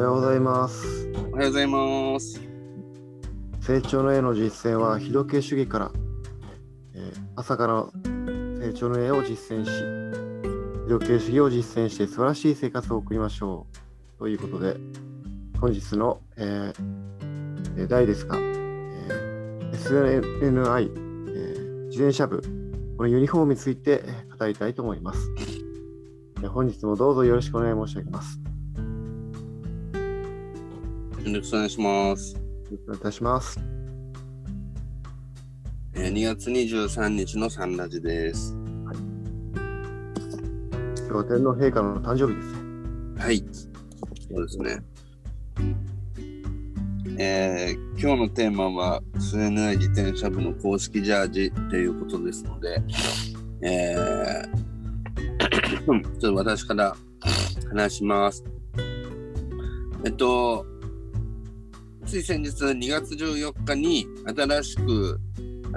[0.00, 1.12] おはようございます。
[1.30, 2.40] おはようございます。
[3.60, 5.92] 成長の絵の実践は、非時計主義から、
[6.94, 7.84] えー朝から
[8.62, 9.70] 成長の絵を実践し、
[10.84, 13.66] 非時計主義を実践して素晴らしい生活を送りましょ
[14.16, 14.18] う。
[14.18, 14.78] ということで、
[15.60, 16.74] 本日の、えー
[17.76, 20.92] えー題ですが、えー SNI、
[21.28, 22.40] えー自転車部、
[22.96, 25.30] このユニフォームについてえー語りたいと思います。
[26.40, 28.39] えー本日もどうぞよろしくお願い申し上げます。
[31.30, 32.34] よろしくお願いします。
[32.34, 32.40] よ
[32.72, 33.60] ろしくお願いいたします。
[35.94, 38.56] えー2月23日のサンラジです。
[40.96, 43.22] 今日は天皇陛下の誕生日ですね。
[43.22, 43.44] はい。
[44.28, 44.82] そうですね。
[47.18, 52.82] えー今日のテーマは SNI 自転車部の公式ジャージということですので、
[53.62, 54.70] えー
[56.18, 56.96] ちょっと私から
[57.68, 58.42] 話します。
[60.04, 60.66] えっと、
[62.10, 65.20] つい先日2月14日に新しく、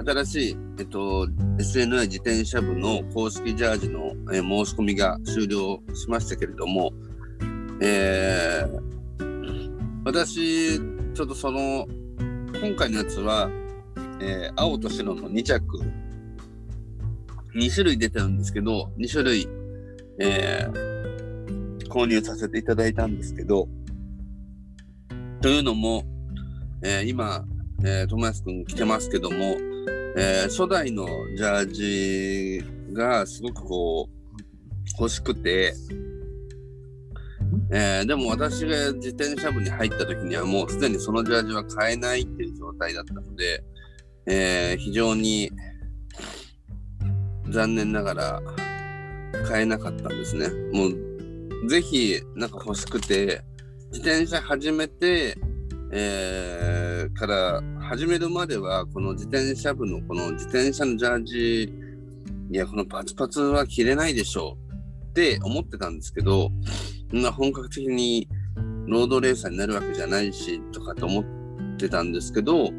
[0.04, 1.28] 新しい、えっと、
[1.60, 6.92] SNI 自転車部の公式ジャージの、えー申し込みが終了しましたけれども、
[7.80, 11.86] えー私、ちょっとその、
[12.60, 13.48] 今回のやつは、
[14.20, 15.62] えー青と白の2着、
[17.54, 19.48] 2種類出てるんですけど、2種類、
[20.18, 20.66] え
[21.88, 23.68] 購入させていただいたんですけど、
[25.40, 26.02] というのも、
[26.86, 27.46] えー今、
[27.82, 29.56] えー、友安くん来てますけども、
[30.18, 35.74] えー初代のジャージがすごくこう、欲しくて、
[37.72, 43.64] えーでも私が自転車部に入った時にはもうすでにそのジャージは買えないっていう状態だったので、
[44.26, 45.50] えー非常に
[47.48, 48.42] 残念ながら
[49.46, 50.48] 買えなかったんですね。
[50.72, 53.42] もうぜひなんか欲しくて、
[53.90, 55.34] 自転車始めて、
[55.96, 61.72] えーから始めるまではこの自転車部のこの自転車のジャージ
[62.50, 64.74] いやこのパツパツは着れないでしょう
[65.10, 66.50] って思ってたんですけど
[67.10, 68.28] そんな本格的に
[68.86, 71.24] ロードレーサーになるわけじゃないしとかと思っ
[71.76, 72.70] てたんですけど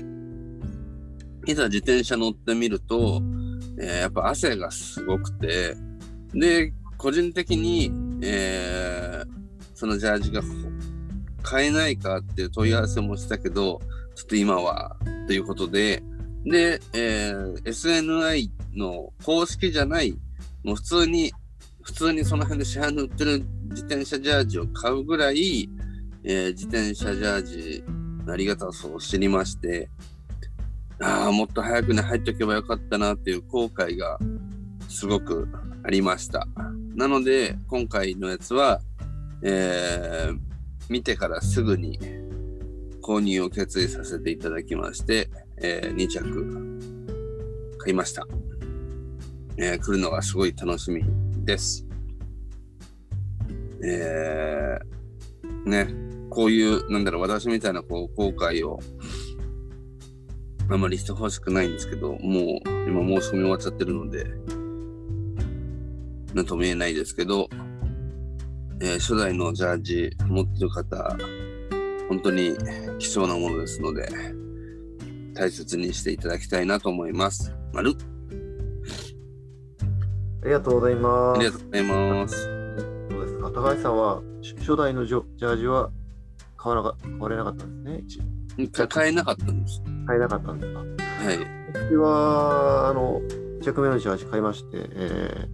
[1.47, 3.21] いざ自転車乗ってみると、
[3.79, 5.77] えーやっぱ汗がすごくて
[6.33, 9.35] で個人的に、えー
[9.75, 10.41] そのジャージが
[11.45, 13.79] 買えないかっていう問い合わせもしたけど
[14.15, 14.97] ちょっと今は
[15.27, 16.01] ということで
[16.43, 20.17] で、えー SNI の公式じゃない
[20.63, 21.31] もう普通に
[21.83, 25.69] 普通にその辺で市販で売ってる自転車ジャージを買うぐらい、
[26.23, 27.83] えー自転車ジャージ
[28.25, 29.87] のありがたさを知りまして、
[30.99, 34.17] ああ、もっと早くに入っとけばよかったなっていう後悔が
[34.89, 35.47] すごく
[35.83, 36.47] ありました。
[36.95, 38.81] なので、今回のやつは、
[39.43, 40.54] えー
[40.89, 41.99] 見てからすぐに
[43.01, 45.29] 購入を決意させていただきまして、
[45.61, 48.27] え2着買いました。
[49.57, 51.03] えー来るのがすごい楽しみ
[51.45, 51.85] です。
[53.83, 55.87] えーね、
[56.29, 58.79] こういう、なんだろう、私みたいなこう後悔を
[60.69, 64.25] あまりしてほしくないんですけど、もう今申し込み終わっちゃってるので、
[66.33, 67.49] なんとも言えないですけど、
[68.81, 71.17] えー初代のジャージ持ってる方、
[72.09, 72.55] 本当に
[72.99, 74.07] 貴重なものですので、
[75.33, 77.53] 大切にしていただきたいなと思います。
[77.73, 77.93] まる
[80.43, 81.39] ありがとうございます。
[81.39, 82.47] ありがとうございます。
[83.09, 85.89] どうですか高橋さんはし初代のジャージは
[86.57, 88.19] 買わなか買われなかったんです
[88.57, 88.67] ね。
[88.87, 89.81] 買えなかったんです。
[90.05, 90.79] 買えなかったんですか？
[90.79, 90.85] は
[91.33, 91.39] い。
[91.73, 93.19] 私は、あの、
[93.59, 95.47] 1着目のジャージ買いまして、え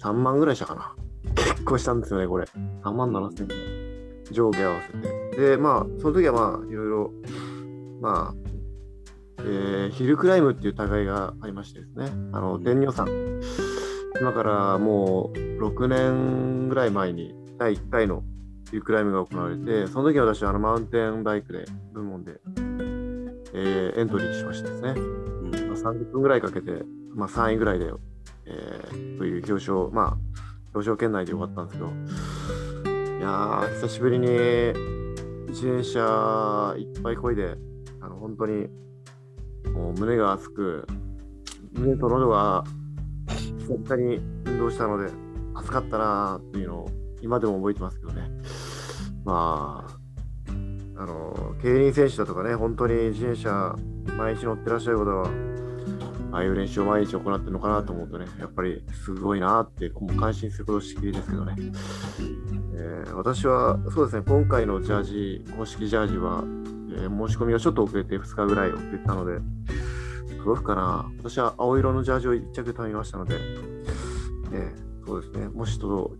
[0.00, 0.94] ー、3万ぐらいしたかな。
[1.62, 2.44] 結構したんですよね、これ。
[2.82, 4.32] 3万7千円。
[4.32, 5.50] 上下合わせて。
[5.50, 7.12] で、まあ、その時はまあ、いろいろ、
[8.00, 8.34] まあ、
[9.38, 13.40] えーヒルクライムっていう大会がありましてですね、あの、天女さん。
[14.20, 18.24] 今からもう6年ぐらい前に第1回の
[18.70, 22.40] ヒルクライムが行われて、その時私はあのマウンテンバイクで、部門で、
[23.54, 24.94] えーエントリーしましてですね。
[24.96, 26.82] うんまあ、30分ぐらいかけて、
[27.14, 27.92] まあ、3位ぐらいで、
[28.46, 31.90] えーという表彰、まあ、表彰圏内でよかったんですけど、
[33.18, 34.28] いやー、久しぶりに
[35.48, 37.56] 自転車いっぱいこいで、
[38.00, 38.68] あの本当に
[39.74, 40.86] もう胸が熱く、
[41.72, 42.64] 胸と喉が
[43.28, 44.16] 久々に
[44.46, 45.10] 運動したので、
[45.54, 46.88] 熱かったなーっていうのを
[47.20, 48.30] 今でも覚えてますけどね。
[49.24, 53.76] まあ、あの競輪選手だとかね、本当に自転車
[54.16, 55.30] 毎日乗ってらっしゃる方は、
[56.32, 61.54] ああいう練習を毎日行ってるのかなと思うとね、やっぱりすごいなって、もう感心することしきりですけどね。
[62.74, 66.42] えー私は、そうですね、今回のジャージ、公式ジャージは、
[66.94, 69.40] えー申し込みがちょっと遅れて2日ぐらい遅れたので、
[70.38, 73.36] 届くかな私は青色のジャージを1着頼みましたので、
[74.52, 76.16] えーそうですね、もし届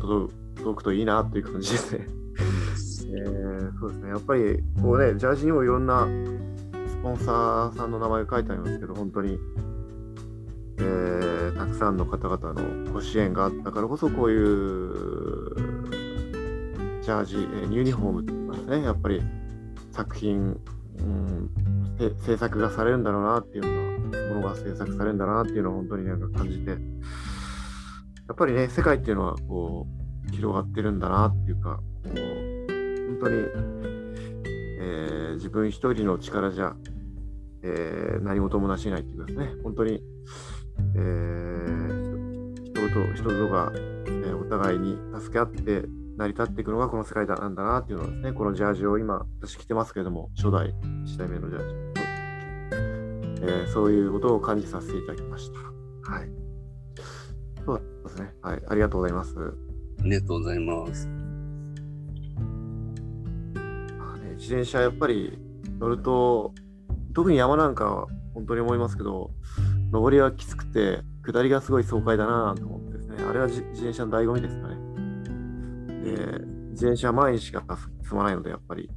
[0.00, 2.06] 届届くといいなっていう感じですね。
[2.06, 6.06] えーそうですね、やっぱりこうね、ジャージにもいろんな
[7.02, 9.36] スポンサーさんの名前が書いてありますけど、本当に、
[10.78, 14.44] えーたくさんの方々のご支援があったからこそ、こういう
[17.02, 19.20] ジャージ、えーユニフォームって言いますね、やっぱり
[19.90, 20.60] 作品、
[20.98, 21.50] うん、
[22.24, 29.88] 制作がされるんだろうなっていうようなものが制作されるんだなっていうのを本当になんか感じて、やっぱりね、世界っていうのはこ
[30.30, 33.34] う広がってるんだなっていうか、こう本当に、
[34.78, 36.76] えー自分一人の力じゃ、
[37.62, 40.02] えー何事もなし得ないっていうかですね、本当に、
[40.94, 45.84] えー人と人とが、えーお互いに助け合って
[46.18, 50.74] 成り立っていくのがこの世界だなんだなっていうのはですね、このジャージを今、私着てますけれども、初代
[51.06, 51.74] 1代目のジャージ、
[53.42, 56.10] えーそういうことを感じさせていただきました。
[56.12, 56.28] はい。
[57.64, 58.34] そうですね。
[58.42, 58.62] はい。
[58.68, 59.34] ありがとうございます。
[59.38, 61.08] ありがとうございます。
[63.98, 65.38] まあね自転車やっぱり
[65.78, 66.52] 乗ると
[67.12, 69.30] 特に山なんかは本当に思いますけど
[69.92, 73.22] 上りはきつくて下りがすごい爽快だなと思ってですね。
[73.22, 74.76] あれは自転車の醍醐味ですかね。
[76.04, 76.10] で
[76.70, 77.62] 自転車は前にしか
[78.02, 78.90] 進まないのでやっぱり。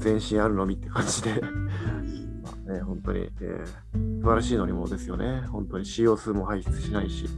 [0.00, 1.40] 全身あるのみって感じで。
[2.66, 5.46] まね本当に、えー素晴らしい乗り物ですよね。
[5.48, 5.84] 本当に。
[5.86, 7.26] CO2 も排出しないし。
[7.26, 7.32] そ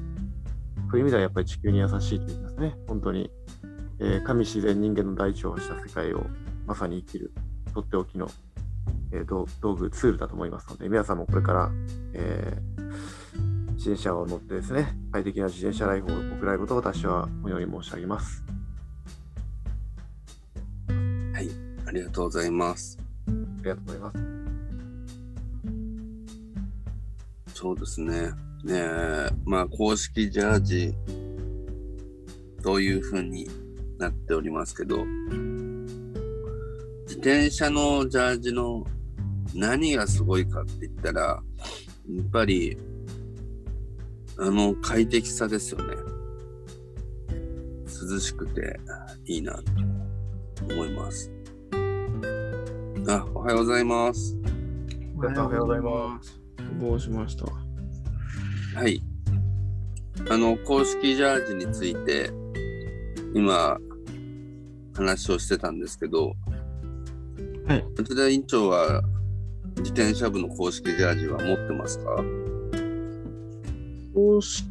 [0.94, 2.76] ういう意味ではやっぱり地球に優しいと言いますね。
[2.88, 3.31] 本当に。
[4.00, 6.26] えー神自然人間の大地をした世界を
[6.66, 7.32] まさに生きる。
[7.72, 8.28] とっておきの、
[9.12, 11.70] えー道道具ツールだと思いますので皆さんもこれから、
[12.14, 12.82] えー
[13.73, 18.44] 自転車を乗ってですね快適な自転車ライフを送られることを私はこのように申し上げます
[21.93, 22.99] ありがとうございます。
[23.26, 23.31] あ
[23.62, 24.19] りがとうございます
[27.55, 28.31] そうですね。
[28.65, 30.94] ねえ、まあ、公式ジャージ、
[32.62, 33.47] というふうに
[33.99, 35.05] なっておりますけど、
[37.05, 38.87] 自転車のジャージの
[39.54, 41.43] 何がすごいかって言ったら、や
[42.22, 42.76] っぱり、
[44.38, 45.94] あの快適さですよね。
[48.10, 48.81] 涼しくて
[49.26, 49.62] いいなと
[50.75, 51.31] 思います。
[53.08, 54.37] あ、おはようございます。
[55.16, 56.40] おはようございます。
[56.81, 59.02] どうしましたはい。
[60.31, 62.31] あの、公式ジャージについて、
[63.34, 63.78] 今、
[64.94, 66.34] 話をしてたんですけど、
[67.66, 67.84] はい。
[67.96, 69.02] 内田院長は、
[69.78, 72.24] 自転車部の公式ジャージは持ってますか？
[74.14, 74.66] 公式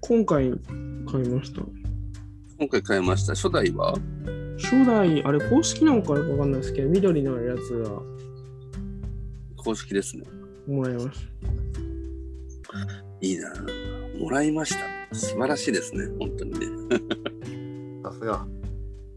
[0.00, 0.52] 今回
[1.10, 1.62] 買いました。
[2.58, 3.34] 今回買いました。
[3.34, 3.94] 初代は？
[4.58, 7.90] 初代、あれ公式なのかよくわかんないですけど、緑のやつが
[9.56, 10.24] 公式ですね。
[10.66, 11.28] もらいまし
[13.22, 13.52] いいな
[14.18, 15.14] もらいました。
[15.14, 16.06] 素晴らしいですね。
[16.18, 16.66] 本当にね。
[18.02, 18.46] さすが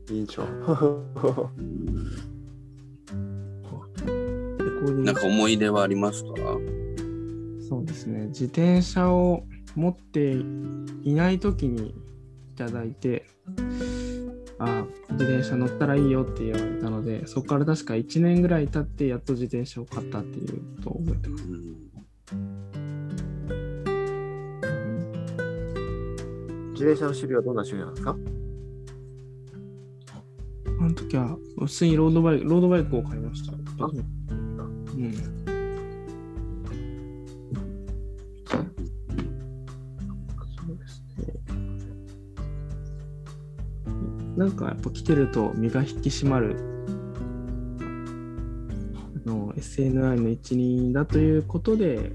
[0.09, 0.49] 委員長た。
[4.83, 6.31] レコーディングなんか思い出はありますか？
[7.69, 8.27] そうですね。
[8.27, 10.33] 自転車を持って
[11.03, 11.93] いないときにい
[12.55, 13.25] ただいて、
[14.59, 21.43] あ自転車乗ったらいいよって言われたので、そこから確か1年ぐらい経ってやっと自転車を買ったっていうことを覚えてます。
[21.45, 21.77] うん
[26.73, 28.15] 自転車の種類はどんな種類なんですか？
[30.81, 33.53] あの時は普通にロードバイク、ロードバイクを買いました。
[44.35, 46.55] なんかやっぱ来てると身が引き締まる。
[49.25, 52.11] あの SNI の一員だということで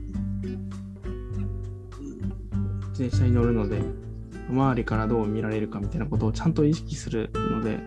[2.90, 3.80] 自転車に乗るので
[4.50, 7.78] 周りからどう見られるかみたいなことをちゃんと意識するので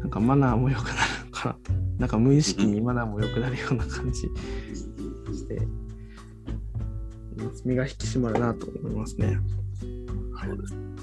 [0.00, 1.84] なんかマナーも良くなるのかなと。
[1.98, 4.28] なんか無意識にマナーも良くなるような感じし
[5.48, 5.66] て
[7.64, 9.38] 身が引き締まるなと思いますね。
[9.80, 9.86] そ
[10.52, 10.93] う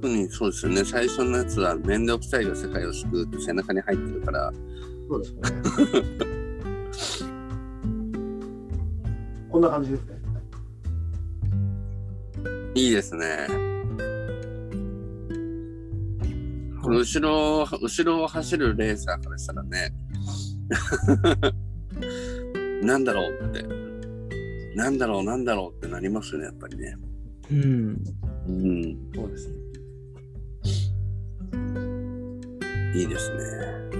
[0.00, 0.84] 特にそうですよね。
[0.84, 4.52] 最初のやつは、面倒くさいが世界を救うって背中に入ってるから、
[5.08, 5.40] そうですね
[9.50, 10.18] こんな感じですね
[12.74, 13.48] いいですね。
[16.80, 19.92] この後ろを、後ろを走るレーサーからしたらね、
[22.82, 23.64] なんだろうって、
[24.76, 26.96] なんだろう、なんだろうってなりますよね、やっぱりね。
[27.50, 28.04] うん。
[28.46, 29.67] うん、そうですね。
[32.94, 33.98] いいですね。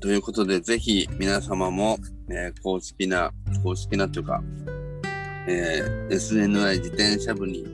[0.00, 1.98] ということで、ぜひ皆様も、
[2.30, 3.30] えー公式な、
[3.62, 4.42] 公式なというか、
[5.46, 7.64] えー SNI 自転車部に、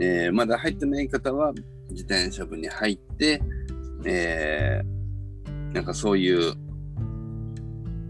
[0.00, 1.52] えーまだ入ってない方は
[1.90, 3.42] 自転車部に入って、
[4.04, 6.54] えーなんかそういう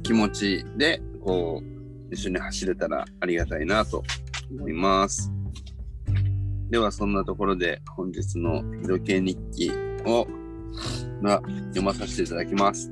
[0.03, 4.03] 気持ちで、こう、一緒に走れたらありがたいなと
[4.51, 5.31] 思います。
[6.73, 9.71] では、そんなところで本日の日時計日記
[10.07, 10.27] を、
[11.23, 12.91] が読まさせていただきます。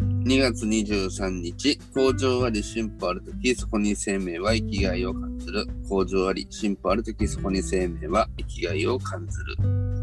[0.00, 5.66] 2月23日、工場あり進歩あるとき、そこに生命は生きがいを感じる。
[5.90, 10.00] 工場あり進歩あるとき、そこに生命は生きがいを感じる。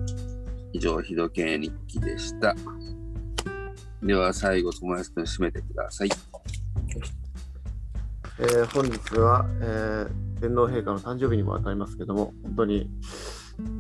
[0.71, 2.55] 以上、日時計日記でした。
[4.03, 6.09] では、最後、友安くん締めてください。
[8.37, 12.89] えー本日は、えー天皇陛下の誕生日にも当たりますけども、本当に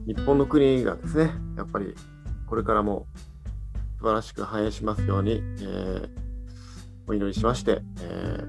[0.05, 1.95] 日本の国がですね、やっぱり
[2.45, 3.07] これからも
[3.97, 6.09] 素晴らしく繁栄しますように、えー
[7.07, 8.39] お祈りしまして、え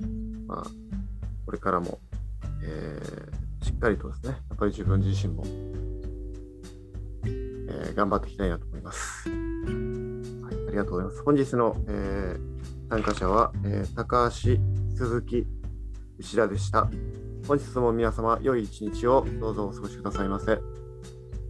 [0.00, 0.70] ーまあ、
[1.44, 2.00] これからも、
[2.62, 5.44] えーしっかりとですね、やっぱり自分自身も、
[7.26, 9.28] えー頑張っていきたいなと思います。
[9.28, 9.38] はい、
[10.68, 11.22] ありがとうございます。
[11.22, 14.58] 本日の、えー参加者は、えー高橋、
[14.96, 15.46] 鈴木、
[16.18, 16.90] 牛田でした。
[17.46, 20.52] 本日も皆様、良い一日をどうぞお過ごしくださいませ。
[20.52, 20.58] あ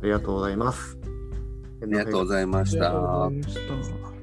[0.03, 0.99] りがとうございます。
[1.03, 2.81] あありがとうございまありした。
[2.81, 4.19] がとうございました。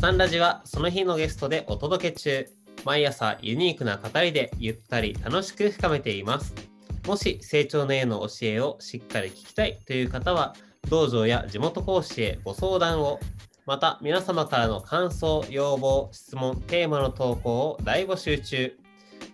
[0.00, 2.46] サンラジはその日のゲストでお届け中。
[2.84, 6.73] 毎朝ユニークな語りでゆったり楽しく深めています。
[7.06, 10.54] もし成長の絵の教えをしっかり聞きたいという方は、
[10.88, 13.20] 道場や地元講師へご相談を。
[13.66, 18.76] また、皆様からの感想、要望、質問、テーマの投稿を大募集中。